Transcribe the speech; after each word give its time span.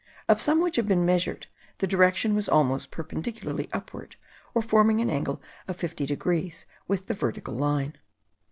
Of 0.27 0.41
some 0.41 0.61
which 0.61 0.77
have 0.77 0.87
been 0.87 1.05
measured, 1.05 1.45
the 1.77 1.85
direction 1.85 2.33
was 2.33 2.49
almost 2.49 2.89
perpendicularly 2.89 3.69
upward, 3.71 4.15
or 4.55 4.63
forming 4.63 4.99
an 4.99 5.11
angle 5.11 5.43
of 5.67 5.75
50 5.75 6.07
degrees 6.07 6.65
with 6.87 7.05
the 7.05 7.13
vertical 7.13 7.53
line. 7.53 7.95